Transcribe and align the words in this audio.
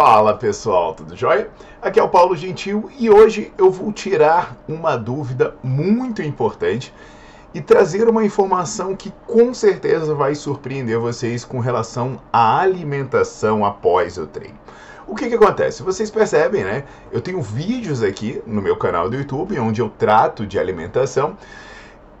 Fala 0.00 0.32
pessoal, 0.32 0.94
tudo 0.94 1.16
jóia? 1.16 1.50
Aqui 1.82 1.98
é 1.98 2.02
o 2.04 2.08
Paulo 2.08 2.36
Gentil 2.36 2.88
e 3.00 3.10
hoje 3.10 3.52
eu 3.58 3.68
vou 3.68 3.92
tirar 3.92 4.56
uma 4.68 4.96
dúvida 4.96 5.56
muito 5.60 6.22
importante 6.22 6.94
e 7.52 7.60
trazer 7.60 8.08
uma 8.08 8.24
informação 8.24 8.94
que 8.94 9.12
com 9.26 9.52
certeza 9.52 10.14
vai 10.14 10.36
surpreender 10.36 11.00
vocês 11.00 11.44
com 11.44 11.58
relação 11.58 12.20
à 12.32 12.60
alimentação 12.60 13.64
após 13.64 14.16
o 14.18 14.26
treino. 14.28 14.56
O 15.04 15.16
que, 15.16 15.28
que 15.28 15.34
acontece? 15.34 15.82
Vocês 15.82 16.12
percebem, 16.12 16.62
né? 16.62 16.84
Eu 17.10 17.20
tenho 17.20 17.42
vídeos 17.42 18.00
aqui 18.00 18.40
no 18.46 18.62
meu 18.62 18.76
canal 18.76 19.10
do 19.10 19.16
YouTube 19.16 19.58
onde 19.58 19.82
eu 19.82 19.90
trato 19.90 20.46
de 20.46 20.60
alimentação 20.60 21.36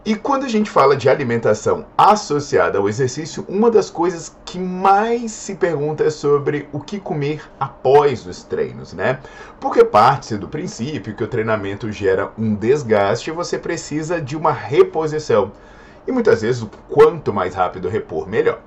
e 0.08 0.14
quando 0.14 0.46
a 0.46 0.48
gente 0.48 0.70
fala 0.70 0.96
de 0.96 1.06
alimentação 1.06 1.84
associada 1.94 2.78
ao 2.78 2.88
exercício, 2.88 3.44
uma 3.46 3.70
das 3.70 3.90
coisas 3.90 4.34
que 4.42 4.58
mais 4.58 5.32
se 5.32 5.54
pergunta 5.54 6.02
é 6.02 6.08
sobre 6.08 6.66
o 6.72 6.80
que 6.80 6.98
comer 6.98 7.42
após 7.60 8.26
os 8.26 8.42
treinos, 8.42 8.94
né? 8.94 9.18
Porque 9.60 9.84
parte 9.84 10.34
do 10.38 10.48
princípio 10.48 11.14
que 11.14 11.22
o 11.22 11.28
treinamento 11.28 11.92
gera 11.92 12.32
um 12.38 12.54
desgaste 12.54 13.28
e 13.28 13.34
você 13.34 13.58
precisa 13.58 14.18
de 14.18 14.34
uma 14.34 14.50
reposição. 14.50 15.52
E 16.06 16.10
muitas 16.10 16.40
vezes, 16.40 16.66
quanto 16.88 17.30
mais 17.30 17.54
rápido 17.54 17.86
repor, 17.90 18.26
melhor. 18.26 18.60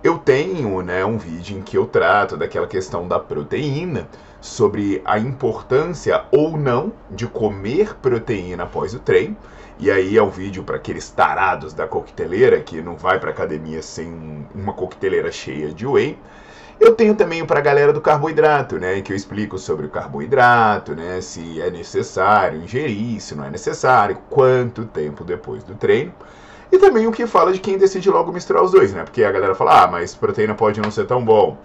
Eu 0.00 0.18
tenho 0.18 0.80
né, 0.80 1.04
um 1.04 1.18
vídeo 1.18 1.58
em 1.58 1.62
que 1.62 1.76
eu 1.76 1.86
trato 1.86 2.36
daquela 2.36 2.68
questão 2.68 3.08
da 3.08 3.18
proteína, 3.18 4.06
sobre 4.44 5.00
a 5.06 5.18
importância 5.18 6.26
ou 6.30 6.58
não 6.58 6.92
de 7.10 7.26
comer 7.26 7.96
proteína 7.96 8.64
após 8.64 8.92
o 8.92 8.98
treino. 8.98 9.34
E 9.78 9.90
aí 9.90 10.16
é 10.16 10.22
um 10.22 10.30
vídeo 10.30 10.62
para 10.62 10.76
aqueles 10.76 11.10
tarados 11.10 11.74
da 11.74 11.86
coqueteleira 11.86 12.60
que 12.60 12.80
não 12.80 12.96
vai 12.96 13.18
para 13.18 13.30
academia 13.30 13.82
sem 13.82 14.46
uma 14.54 14.72
coqueteleira 14.72 15.32
cheia 15.32 15.68
de 15.72 15.86
whey. 15.86 16.18
Eu 16.78 16.94
tenho 16.94 17.14
também 17.14 17.44
para 17.44 17.58
a 17.58 17.62
galera 17.62 17.92
do 17.92 18.00
carboidrato, 18.00 18.78
né, 18.78 19.00
que 19.00 19.12
eu 19.12 19.16
explico 19.16 19.58
sobre 19.58 19.86
o 19.86 19.88
carboidrato, 19.88 20.94
né, 20.94 21.20
se 21.20 21.60
é 21.60 21.70
necessário 21.70 22.62
ingerir, 22.62 23.20
se 23.20 23.34
não 23.34 23.44
é 23.44 23.50
necessário, 23.50 24.18
quanto 24.28 24.84
tempo 24.84 25.24
depois 25.24 25.62
do 25.64 25.74
treino. 25.74 26.12
E 26.70 26.78
também 26.78 27.06
o 27.06 27.12
que 27.12 27.26
fala 27.26 27.52
de 27.52 27.60
quem 27.60 27.78
decide 27.78 28.10
logo 28.10 28.32
misturar 28.32 28.62
os 28.62 28.72
dois, 28.72 28.92
né? 28.92 29.04
Porque 29.04 29.22
a 29.22 29.30
galera 29.30 29.54
fala: 29.54 29.84
"Ah, 29.84 29.86
mas 29.86 30.14
proteína 30.14 30.54
pode 30.54 30.80
não 30.80 30.90
ser 30.90 31.06
tão 31.06 31.24
bom". 31.24 31.56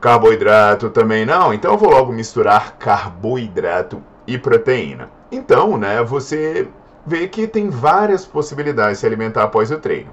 Carboidrato 0.00 0.90
também 0.90 1.26
não, 1.26 1.52
então 1.52 1.72
eu 1.72 1.78
vou 1.78 1.90
logo 1.90 2.12
misturar 2.12 2.76
carboidrato 2.78 4.02
e 4.26 4.38
proteína. 4.38 5.10
Então, 5.32 5.76
né, 5.76 6.02
você 6.04 6.68
vê 7.06 7.28
que 7.28 7.46
tem 7.46 7.70
várias 7.70 8.26
possibilidades 8.26 8.98
de 8.98 9.00
se 9.00 9.06
alimentar 9.06 9.44
após 9.44 9.70
o 9.70 9.78
treino. 9.78 10.10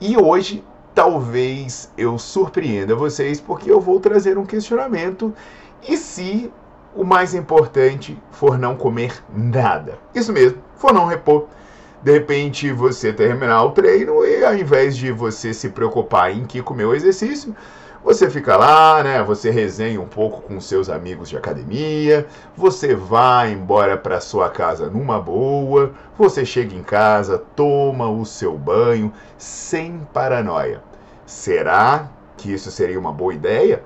E 0.00 0.16
hoje, 0.16 0.64
talvez 0.94 1.92
eu 1.96 2.18
surpreenda 2.18 2.94
vocês, 2.94 3.40
porque 3.40 3.70
eu 3.70 3.80
vou 3.80 4.00
trazer 4.00 4.38
um 4.38 4.46
questionamento. 4.46 5.34
E 5.86 5.96
se 5.96 6.50
o 6.94 7.04
mais 7.04 7.34
importante 7.34 8.18
for 8.30 8.58
não 8.58 8.74
comer 8.74 9.22
nada? 9.34 9.98
Isso 10.14 10.32
mesmo, 10.32 10.58
for 10.76 10.92
não 10.92 11.06
repor. 11.06 11.46
De 12.02 12.12
repente 12.12 12.72
você 12.72 13.12
terminar 13.12 13.62
o 13.62 13.72
treino 13.72 14.24
e 14.24 14.42
ao 14.42 14.56
invés 14.56 14.96
de 14.96 15.12
você 15.12 15.52
se 15.52 15.68
preocupar 15.68 16.32
em 16.32 16.46
que 16.46 16.62
comer 16.62 16.86
o 16.86 16.94
exercício, 16.94 17.54
você 18.02 18.30
fica 18.30 18.56
lá, 18.56 19.02
né? 19.02 19.22
Você 19.22 19.50
resenha 19.50 20.00
um 20.00 20.06
pouco 20.06 20.40
com 20.42 20.60
seus 20.60 20.88
amigos 20.88 21.28
de 21.28 21.36
academia, 21.36 22.26
você 22.56 22.94
vai 22.94 23.52
embora 23.52 23.96
para 23.96 24.20
sua 24.20 24.48
casa 24.48 24.88
numa 24.88 25.20
boa, 25.20 25.92
você 26.16 26.44
chega 26.44 26.74
em 26.74 26.82
casa, 26.82 27.38
toma 27.54 28.08
o 28.08 28.24
seu 28.24 28.56
banho 28.56 29.12
sem 29.36 30.00
paranoia. 30.12 30.82
Será 31.26 32.08
que 32.36 32.52
isso 32.52 32.70
seria 32.70 32.98
uma 32.98 33.12
boa 33.12 33.34
ideia? 33.34 33.82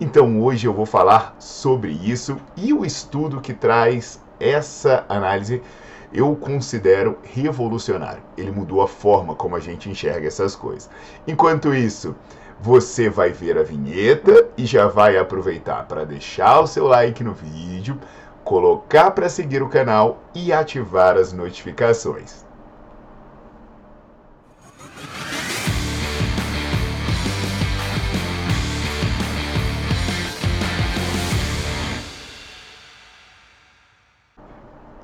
Então 0.00 0.40
hoje 0.42 0.66
eu 0.66 0.72
vou 0.72 0.86
falar 0.86 1.34
sobre 1.38 1.90
isso 1.90 2.36
e 2.56 2.72
o 2.72 2.84
estudo 2.84 3.40
que 3.40 3.52
traz 3.52 4.20
essa 4.38 5.04
análise 5.08 5.60
eu 6.12 6.34
considero 6.36 7.18
revolucionário. 7.22 8.22
Ele 8.36 8.50
mudou 8.50 8.80
a 8.80 8.88
forma 8.88 9.34
como 9.34 9.56
a 9.56 9.60
gente 9.60 9.90
enxerga 9.90 10.26
essas 10.28 10.54
coisas. 10.54 10.88
Enquanto 11.26 11.74
isso, 11.74 12.14
você 12.60 13.10
vai 13.10 13.30
ver 13.30 13.58
a 13.58 13.62
vinheta 13.62 14.48
e 14.56 14.64
já 14.64 14.86
vai 14.86 15.18
aproveitar 15.18 15.86
para 15.86 16.04
deixar 16.04 16.60
o 16.60 16.66
seu 16.66 16.86
like 16.86 17.22
no 17.22 17.34
vídeo, 17.34 18.00
colocar 18.44 19.10
para 19.10 19.28
seguir 19.28 19.62
o 19.62 19.68
canal 19.68 20.22
e 20.34 20.52
ativar 20.52 21.16
as 21.16 21.32
notificações. 21.32 22.45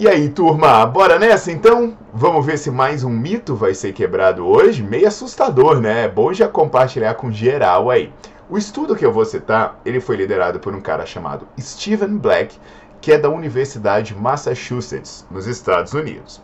E 0.03 0.09
aí, 0.09 0.29
turma, 0.29 0.85
bora 0.85 1.17
nessa 1.17 1.53
então? 1.53 1.97
Vamos 2.13 2.45
ver 2.45 2.59
se 2.59 2.73
mais 2.73 3.05
um 3.05 3.09
mito 3.09 3.55
vai 3.55 3.73
ser 3.73 3.93
quebrado 3.93 4.45
hoje? 4.45 4.83
Meio 4.83 5.07
assustador, 5.07 5.81
né? 5.81 6.07
É 6.07 6.09
bom 6.09 6.33
já 6.33 6.49
compartilhar 6.49 7.15
com 7.15 7.31
geral 7.31 7.89
aí. 7.89 8.13
O 8.51 8.59
estudo 8.59 8.97
que 8.97 9.07
eu 9.07 9.13
vou 9.13 9.25
citar, 9.25 9.81
ele 9.85 10.01
foi 10.01 10.17
liderado 10.17 10.59
por 10.59 10.75
um 10.75 10.81
cara 10.81 11.07
chamado 11.07 11.47
Stephen 11.57 12.19
Black, 12.19 12.59
que 13.01 13.13
é 13.13 13.17
da 13.17 13.31
Universidade 13.31 14.13
Massachusetts, 14.13 15.25
nos 15.31 15.47
Estados 15.47 15.93
Unidos. 15.93 16.43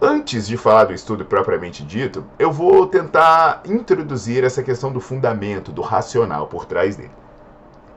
Antes 0.00 0.46
de 0.46 0.56
falar 0.56 0.84
do 0.84 0.94
estudo 0.94 1.22
propriamente 1.26 1.84
dito, 1.84 2.24
eu 2.38 2.50
vou 2.50 2.86
tentar 2.86 3.60
introduzir 3.66 4.42
essa 4.42 4.62
questão 4.62 4.90
do 4.90 5.00
fundamento, 5.00 5.70
do 5.70 5.82
racional 5.82 6.46
por 6.46 6.64
trás 6.64 6.96
dele. 6.96 7.10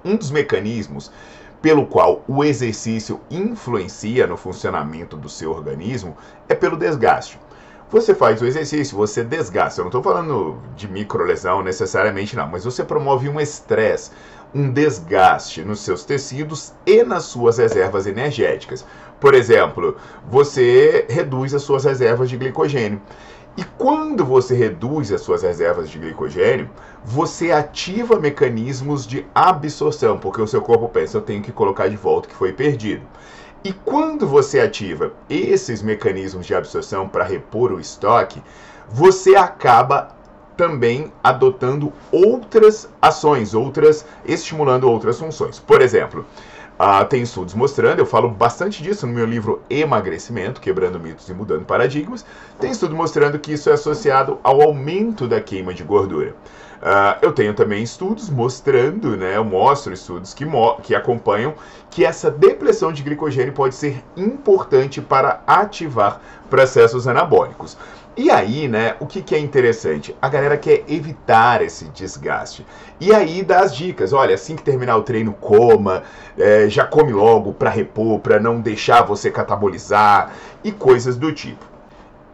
Um 0.03 0.17
dos 0.17 0.29
mecanismos 0.29 1.09
pelo 1.61 1.85
qual 1.85 2.23
o 2.27 2.43
exercício 2.43 3.19
influencia 3.29 4.25
no 4.25 4.37
funcionamento 4.37 5.17
do 5.17 5.29
seu 5.29 5.51
organismo 5.51 6.15
é 6.47 6.55
pelo 6.55 6.77
desgaste. 6.77 7.39
Você 7.91 8.13
faz 8.13 8.39
o 8.39 8.45
exercício, 8.45 8.95
você 8.95 9.23
desgasta. 9.23 9.81
Eu 9.81 9.85
não 9.85 9.89
estou 9.89 10.03
falando 10.03 10.59
de 10.75 10.87
microlesão 10.87 11.63
necessariamente, 11.63 12.35
não, 12.35 12.47
mas 12.47 12.63
você 12.63 12.83
promove 12.83 13.27
um 13.27 13.39
estresse, 13.39 14.11
um 14.53 14.71
desgaste 14.71 15.63
nos 15.63 15.79
seus 15.79 16.05
tecidos 16.05 16.71
e 16.85 17.03
nas 17.03 17.23
suas 17.23 17.57
reservas 17.57 18.05
energéticas. 18.05 18.85
Por 19.19 19.33
exemplo, 19.33 19.97
você 20.29 21.07
reduz 21.09 21.53
as 21.55 21.63
suas 21.63 21.83
reservas 21.83 22.29
de 22.29 22.37
glicogênio. 22.37 23.01
E 23.57 23.63
quando 23.77 24.23
você 24.23 24.55
reduz 24.55 25.11
as 25.11 25.21
suas 25.21 25.43
reservas 25.43 25.89
de 25.89 25.99
glicogênio, 25.99 26.69
você 27.03 27.51
ativa 27.51 28.19
mecanismos 28.19 29.05
de 29.05 29.25
absorção, 29.33 30.17
porque 30.17 30.41
o 30.41 30.47
seu 30.47 30.61
corpo 30.61 30.87
pensa, 30.87 31.17
eu 31.17 31.21
tenho 31.21 31.41
que 31.41 31.51
colocar 31.51 31.87
de 31.87 31.97
volta 31.97 32.27
o 32.27 32.31
que 32.31 32.37
foi 32.37 32.53
perdido. 32.53 33.05
E 33.63 33.73
quando 33.73 34.25
você 34.25 34.61
ativa 34.61 35.11
esses 35.29 35.81
mecanismos 35.81 36.45
de 36.45 36.55
absorção 36.55 37.09
para 37.09 37.25
repor 37.25 37.73
o 37.73 37.79
estoque, 37.79 38.41
você 38.87 39.35
acaba 39.35 40.15
também 40.55 41.11
adotando 41.23 41.91
outras 42.11 42.89
ações, 43.01 43.53
outras 43.53 44.05
estimulando 44.25 44.89
outras 44.89 45.19
funções. 45.19 45.59
Por 45.59 45.81
exemplo, 45.81 46.25
Uh, 46.79 47.03
tem 47.03 47.23
estudos 47.23 47.53
mostrando, 47.53 47.99
eu 47.99 48.05
falo 48.05 48.29
bastante 48.29 48.81
disso 48.81 49.05
no 49.05 49.11
meu 49.11 49.25
livro 49.25 49.61
Emagrecimento, 49.69 50.61
Quebrando 50.61 50.97
Mitos 50.97 51.27
e 51.27 51.33
Mudando 51.33 51.65
Paradigmas. 51.65 52.25
Tem 52.57 52.71
estudo 52.71 52.95
mostrando 52.95 53.37
que 53.37 53.51
isso 53.51 53.69
é 53.69 53.73
associado 53.73 54.39
ao 54.41 54.61
aumento 54.61 55.27
da 55.27 55.41
queima 55.41 55.73
de 55.73 55.83
gordura. 55.83 56.33
Uh, 56.81 57.19
eu 57.21 57.33
tenho 57.33 57.53
também 57.53 57.83
estudos 57.83 58.29
mostrando, 58.29 59.17
né, 59.17 59.35
eu 59.35 59.43
mostro 59.43 59.91
estudos 59.91 60.33
que, 60.33 60.45
mo 60.45 60.75
que 60.75 60.95
acompanham 60.95 61.53
que 61.89 62.05
essa 62.05 62.31
depressão 62.31 62.93
de 62.93 63.03
glicogênio 63.03 63.51
pode 63.51 63.75
ser 63.75 64.01
importante 64.15 65.01
para 65.01 65.41
ativar 65.45 66.21
processos 66.49 67.09
anabólicos. 67.09 67.77
E 68.19 68.29
aí, 68.29 68.67
né, 68.67 68.97
o 68.99 69.05
que, 69.05 69.21
que, 69.21 69.33
é 69.33 69.39
interessante? 69.39 70.13
A 70.21 70.27
galera 70.27 70.57
quer 70.57 70.83
evitar 70.89 71.61
esse 71.61 71.85
desgaste. 71.85 72.65
E 72.99 73.13
aí 73.13 73.41
dá 73.41 73.61
as 73.61 73.73
dicas. 73.73 74.11
Olha, 74.11 74.35
assim 74.35 74.57
que 74.57 74.61
terminar 74.61 74.97
o 74.97 75.03
treino, 75.03 75.31
coma, 75.31 76.03
é, 76.37 76.67
já 76.67 76.83
come 76.83 77.13
logo 77.13 77.53
para 77.53 77.69
repor, 77.69 78.19
para 78.19 78.37
não 78.37 78.59
deixar 78.59 79.03
você 79.03 79.31
catabolizar 79.31 80.33
e 80.61 80.69
coisas 80.69 81.15
do 81.15 81.31
tipo. 81.31 81.63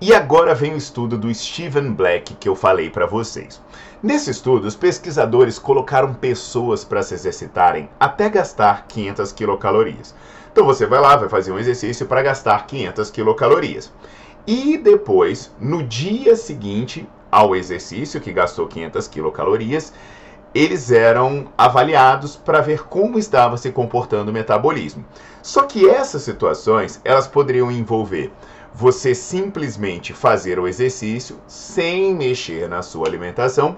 E 0.02 0.12
agora 0.12 0.56
vem 0.56 0.74
o 0.74 0.78
estudo 0.78 1.20
do 1.20 1.32
Steven 1.32 1.92
Black 1.92 2.34
que 2.34 2.50
eu 2.50 2.56
falei 2.56 2.90
para 2.90 3.06
vocês. 3.06 3.62
Nesse 4.02 4.32
estudo, 4.32 4.66
os 4.66 4.76
pesquisadores 4.76 5.60
colocaram 5.60 6.16
pessoas 6.16 6.84
para 6.84 7.04
se 7.04 7.14
exercitarem 7.14 7.88
até 8.00 8.28
gastar 8.28 8.88
500 8.88 9.32
quilocalorias. 9.34 10.16
Então 10.52 10.66
você 10.66 10.88
vai 10.88 11.00
lá, 11.00 11.16
vai 11.16 11.30
fazer 11.30 11.52
um 11.52 11.60
exercício 11.60 12.08
para 12.08 12.24
gastar 12.24 12.66
500 12.66 13.12
quilocalorias. 13.12 13.94
E 14.48 14.78
depois, 14.78 15.52
no 15.60 15.82
dia 15.82 16.36
seguinte 16.36 17.08
ao 17.32 17.56
exercício, 17.56 18.22
que 18.22 18.32
gastou 18.32 18.68
500 18.68 19.08
quilocalorias, 19.08 19.92
eles 20.54 20.92
eram 20.92 21.48
avaliados 21.58 22.36
para 22.36 22.62
ver 22.62 22.84
como 22.84 23.20
estava 23.20 23.58
se 23.58 23.72
comportando 23.72 24.32
o 24.32 24.34
metabolismo. 24.34 25.04
Só 25.42 25.64
que 25.64 25.90
essas 25.90 26.22
situações, 26.22 27.02
elas 27.04 27.28
poderiam 27.28 27.72
envolver 27.72 28.32
você 28.74 29.16
simplesmente 29.16 30.14
fazer 30.14 30.60
o 30.60 30.68
exercício 30.68 31.40
sem 31.48 32.14
mexer 32.14 32.70
na 32.70 32.82
sua 32.82 33.08
alimentação 33.08 33.78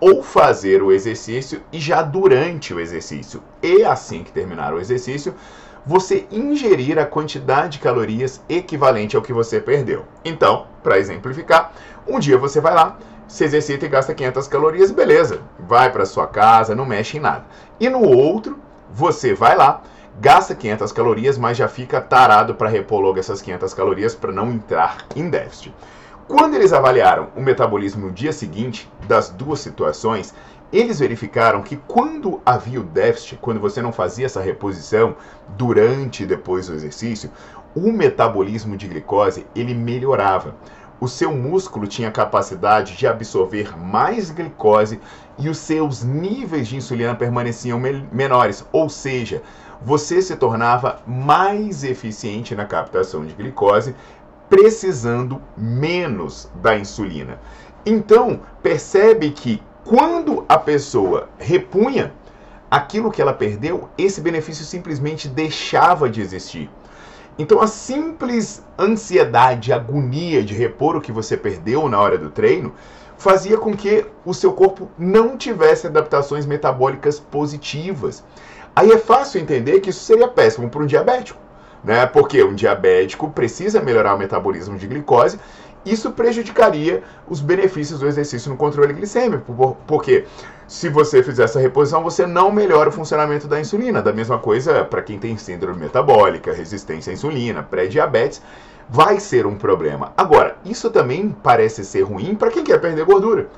ou 0.00 0.22
fazer 0.22 0.82
o 0.82 0.92
exercício 0.92 1.62
e 1.72 1.78
já 1.80 2.02
durante 2.02 2.72
o 2.72 2.80
exercício 2.80 3.42
e 3.62 3.84
assim 3.84 4.22
que 4.22 4.32
terminar 4.32 4.72
o 4.72 4.80
exercício, 4.80 5.34
você 5.88 6.26
ingerir 6.30 6.98
a 6.98 7.06
quantidade 7.06 7.78
de 7.78 7.78
calorias 7.78 8.42
equivalente 8.46 9.16
ao 9.16 9.22
que 9.22 9.32
você 9.32 9.58
perdeu. 9.58 10.04
Então, 10.22 10.66
para 10.82 10.98
exemplificar, 10.98 11.72
um 12.06 12.18
dia 12.18 12.36
você 12.36 12.60
vai 12.60 12.74
lá, 12.74 12.98
se 13.26 13.44
exercita 13.44 13.86
e 13.86 13.88
gasta 13.88 14.12
500 14.12 14.46
calorias, 14.48 14.90
beleza, 14.90 15.40
vai 15.58 15.90
para 15.90 16.04
sua 16.04 16.26
casa, 16.26 16.74
não 16.74 16.84
mexe 16.84 17.16
em 17.16 17.20
nada. 17.20 17.46
E 17.80 17.88
no 17.88 18.02
outro, 18.02 18.58
você 18.92 19.32
vai 19.32 19.56
lá, 19.56 19.80
gasta 20.20 20.54
500 20.54 20.92
calorias, 20.92 21.38
mas 21.38 21.56
já 21.56 21.68
fica 21.68 22.02
tarado 22.02 22.54
para 22.54 22.68
repor 22.68 23.00
logo 23.00 23.18
essas 23.18 23.40
500 23.40 23.72
calorias 23.72 24.14
para 24.14 24.30
não 24.30 24.52
entrar 24.52 25.06
em 25.16 25.30
déficit. 25.30 25.74
Quando 26.26 26.54
eles 26.54 26.74
avaliaram 26.74 27.28
o 27.34 27.40
metabolismo 27.40 28.08
no 28.08 28.12
dia 28.12 28.34
seguinte 28.34 28.92
das 29.06 29.30
duas 29.30 29.60
situações, 29.60 30.34
eles 30.72 30.98
verificaram 30.98 31.62
que 31.62 31.76
quando 31.76 32.40
havia 32.44 32.80
o 32.80 32.84
déficit, 32.84 33.36
quando 33.40 33.60
você 33.60 33.80
não 33.80 33.92
fazia 33.92 34.26
essa 34.26 34.40
reposição 34.40 35.16
durante 35.56 36.22
e 36.22 36.26
depois 36.26 36.66
do 36.66 36.74
exercício, 36.74 37.30
o 37.74 37.92
metabolismo 37.92 38.76
de 38.76 38.88
glicose 38.88 39.46
ele 39.54 39.74
melhorava. 39.74 40.54
O 41.00 41.06
seu 41.06 41.32
músculo 41.32 41.86
tinha 41.86 42.10
capacidade 42.10 42.96
de 42.96 43.06
absorver 43.06 43.78
mais 43.78 44.30
glicose 44.30 45.00
e 45.38 45.48
os 45.48 45.58
seus 45.58 46.02
níveis 46.02 46.66
de 46.66 46.76
insulina 46.76 47.14
permaneciam 47.14 47.80
menores, 48.10 48.66
ou 48.72 48.88
seja, 48.88 49.42
você 49.80 50.20
se 50.20 50.34
tornava 50.34 51.00
mais 51.06 51.84
eficiente 51.84 52.54
na 52.54 52.64
captação 52.64 53.24
de 53.24 53.32
glicose, 53.32 53.94
precisando 54.50 55.40
menos 55.56 56.50
da 56.56 56.76
insulina. 56.76 57.38
Então, 57.86 58.40
percebe 58.60 59.30
que 59.30 59.62
quando 59.88 60.44
a 60.46 60.58
pessoa 60.58 61.30
repunha 61.38 62.12
aquilo 62.70 63.10
que 63.10 63.22
ela 63.22 63.32
perdeu, 63.32 63.88
esse 63.96 64.20
benefício 64.20 64.62
simplesmente 64.62 65.26
deixava 65.26 66.10
de 66.10 66.20
existir. 66.20 66.68
Então 67.38 67.58
a 67.62 67.66
simples 67.66 68.62
ansiedade, 68.78 69.72
agonia 69.72 70.44
de 70.44 70.52
repor 70.52 70.94
o 70.94 71.00
que 71.00 71.10
você 71.10 71.38
perdeu 71.38 71.88
na 71.88 71.98
hora 71.98 72.18
do 72.18 72.28
treino 72.28 72.74
fazia 73.16 73.56
com 73.56 73.74
que 73.74 74.04
o 74.26 74.34
seu 74.34 74.52
corpo 74.52 74.90
não 74.98 75.38
tivesse 75.38 75.86
adaptações 75.86 76.44
metabólicas 76.44 77.18
positivas. 77.18 78.22
Aí 78.76 78.92
é 78.92 78.98
fácil 78.98 79.40
entender 79.40 79.80
que 79.80 79.88
isso 79.88 80.04
seria 80.04 80.28
péssimo 80.28 80.68
para 80.68 80.82
um 80.82 80.86
diabético, 80.86 81.40
né? 81.82 82.04
Porque 82.04 82.44
um 82.44 82.54
diabético 82.54 83.30
precisa 83.30 83.80
melhorar 83.80 84.14
o 84.14 84.18
metabolismo 84.18 84.76
de 84.76 84.86
glicose 84.86 85.40
isso 85.90 86.12
prejudicaria 86.12 87.02
os 87.28 87.40
benefícios 87.40 88.00
do 88.00 88.06
exercício 88.06 88.50
no 88.50 88.56
controle 88.56 88.92
glicêmico, 88.92 89.76
porque 89.86 90.26
se 90.66 90.88
você 90.88 91.22
fizer 91.22 91.44
essa 91.44 91.58
reposição, 91.58 92.02
você 92.02 92.26
não 92.26 92.52
melhora 92.52 92.90
o 92.90 92.92
funcionamento 92.92 93.48
da 93.48 93.58
insulina. 93.60 94.02
Da 94.02 94.12
mesma 94.12 94.38
coisa 94.38 94.84
para 94.84 95.02
quem 95.02 95.18
tem 95.18 95.36
síndrome 95.36 95.80
metabólica, 95.80 96.52
resistência 96.52 97.10
à 97.10 97.14
insulina, 97.14 97.62
pré-diabetes, 97.62 98.42
vai 98.88 99.18
ser 99.18 99.46
um 99.46 99.56
problema. 99.56 100.12
Agora, 100.16 100.56
isso 100.64 100.90
também 100.90 101.34
parece 101.42 101.84
ser 101.84 102.02
ruim 102.02 102.34
para 102.34 102.50
quem 102.50 102.64
quer 102.64 102.78
perder 102.80 103.04
gordura. 103.04 103.48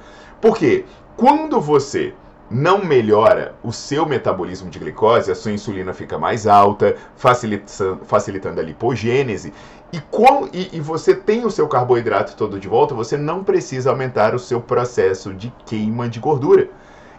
Porque 0.40 0.84
quando 1.16 1.60
você 1.60 2.14
não 2.50 2.84
melhora 2.84 3.54
o 3.62 3.72
seu 3.72 4.04
metabolismo 4.04 4.68
de 4.68 4.78
glicose, 4.78 5.30
a 5.30 5.34
sua 5.34 5.52
insulina 5.52 5.94
fica 5.94 6.18
mais 6.18 6.46
alta, 6.46 6.96
facilitando, 7.16 8.04
facilitando 8.04 8.60
a 8.60 8.62
lipogênese. 8.62 9.52
E, 9.92 10.00
com, 10.00 10.48
e, 10.52 10.70
e, 10.72 10.80
você 10.80 11.14
tem 11.14 11.44
o 11.44 11.50
seu 11.50 11.66
carboidrato 11.66 12.36
todo 12.36 12.60
de 12.60 12.68
volta, 12.68 12.94
você 12.94 13.16
não 13.16 13.42
precisa 13.42 13.90
aumentar 13.90 14.34
o 14.34 14.38
seu 14.38 14.60
processo 14.60 15.32
de 15.32 15.52
queima 15.64 16.08
de 16.08 16.20
gordura. 16.20 16.68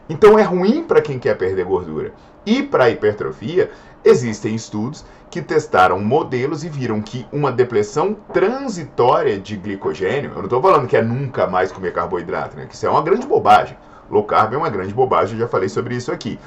Então 0.09 0.38
é 0.38 0.44
ruim 0.44 0.83
para 0.83 1.01
quem 1.01 1.19
quer 1.19 1.38
perder 1.38 1.65
gordura. 1.65 2.13
E 2.45 2.63
para 2.63 2.89
hipertrofia, 2.89 3.69
existem 4.03 4.56
estudos 4.56 5.06
que 5.30 5.42
testaram 5.42 6.00
modelos 6.00 6.63
e 6.63 6.69
viram 6.69 7.01
que 7.01 7.25
uma 7.31 7.51
depressão 7.51 8.13
transitória 8.33 9.39
de 9.39 9.56
glicogênio, 9.56 10.31
eu 10.31 10.38
não 10.38 10.44
estou 10.44 10.62
falando 10.62 10.88
que 10.88 10.98
é 10.98 11.01
nunca 11.01 11.48
mais 11.48 11.71
comer 11.71 11.94
carboidrato, 11.94 12.57
né? 12.57 12.65
que 12.65 12.75
isso 12.75 12.86
é 12.86 12.89
uma 12.89 13.01
grande 13.01 13.25
bobagem. 13.25 13.77
Low 14.09 14.25
carb 14.25 14.53
é 14.53 14.57
uma 14.57 14.69
grande 14.69 14.94
bobagem, 14.94 15.36
eu 15.36 15.39
já 15.39 15.48
falei 15.48 15.69
sobre 15.69 15.95
isso 15.95 16.12
aqui. 16.12 16.38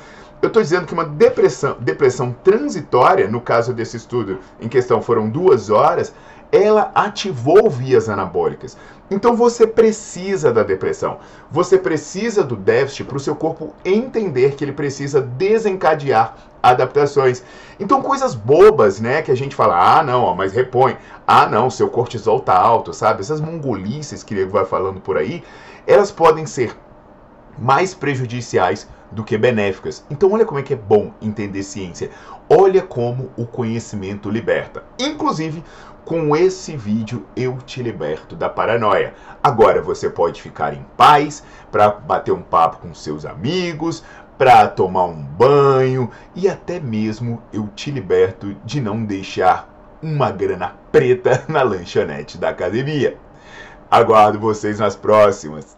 Eu 0.42 0.48
estou 0.48 0.62
dizendo 0.62 0.84
que 0.84 0.92
uma 0.92 1.06
depressão, 1.06 1.74
depressão 1.80 2.36
transitória, 2.44 3.26
no 3.26 3.40
caso 3.40 3.72
desse 3.72 3.96
estudo 3.96 4.38
em 4.60 4.68
questão 4.68 5.00
foram 5.00 5.30
duas 5.30 5.70
horas, 5.70 6.12
ela 6.54 6.92
ativou 6.94 7.68
vias 7.68 8.08
anabólicas. 8.08 8.76
Então 9.10 9.34
você 9.34 9.66
precisa 9.66 10.52
da 10.52 10.62
depressão. 10.62 11.18
Você 11.50 11.76
precisa 11.76 12.44
do 12.44 12.54
déficit 12.54 13.04
para 13.04 13.16
o 13.16 13.20
seu 13.20 13.34
corpo 13.34 13.74
entender 13.84 14.54
que 14.54 14.64
ele 14.64 14.72
precisa 14.72 15.20
desencadear 15.20 16.36
adaptações. 16.62 17.42
Então 17.78 18.00
coisas 18.00 18.34
bobas, 18.34 19.00
né, 19.00 19.20
que 19.20 19.30
a 19.30 19.36
gente 19.36 19.54
fala, 19.54 19.98
ah, 19.98 20.02
não, 20.02 20.22
ó, 20.22 20.34
mas 20.34 20.52
repõe. 20.52 20.96
Ah, 21.26 21.46
não, 21.46 21.68
seu 21.68 21.88
cortisol 21.88 22.40
tá 22.40 22.56
alto, 22.56 22.92
sabe? 22.92 23.20
Essas 23.20 23.40
mongolices 23.40 24.22
que 24.22 24.32
ele 24.32 24.46
vai 24.46 24.64
falando 24.64 25.00
por 25.00 25.18
aí, 25.18 25.42
elas 25.86 26.10
podem 26.10 26.46
ser 26.46 26.74
mais 27.58 27.94
prejudiciais 27.94 28.88
do 29.10 29.24
que 29.24 29.38
benéficas. 29.38 30.04
Então 30.10 30.32
olha 30.32 30.44
como 30.44 30.58
é 30.58 30.62
que 30.62 30.74
é 30.74 30.76
bom 30.76 31.12
entender 31.20 31.62
ciência. 31.62 32.10
Olha 32.48 32.82
como 32.82 33.30
o 33.36 33.46
conhecimento 33.46 34.30
liberta. 34.30 34.84
Inclusive, 34.98 35.62
com 36.04 36.36
esse 36.36 36.76
vídeo 36.76 37.24
eu 37.34 37.56
te 37.64 37.82
liberto 37.82 38.36
da 38.36 38.48
paranoia. 38.48 39.14
Agora 39.42 39.80
você 39.80 40.10
pode 40.10 40.42
ficar 40.42 40.74
em 40.74 40.84
paz 40.96 41.42
para 41.72 41.88
bater 41.88 42.32
um 42.32 42.42
papo 42.42 42.78
com 42.78 42.94
seus 42.94 43.24
amigos, 43.24 44.04
para 44.36 44.68
tomar 44.68 45.04
um 45.04 45.22
banho 45.22 46.10
e 46.34 46.48
até 46.48 46.80
mesmo 46.80 47.42
eu 47.52 47.68
te 47.74 47.90
liberto 47.90 48.54
de 48.64 48.80
não 48.80 49.04
deixar 49.04 49.68
uma 50.02 50.30
grana 50.30 50.74
preta 50.92 51.44
na 51.48 51.62
lanchonete 51.62 52.36
da 52.36 52.50
academia. 52.50 53.16
Aguardo 53.90 54.38
vocês 54.38 54.78
nas 54.78 54.96
próximas. 54.96 55.76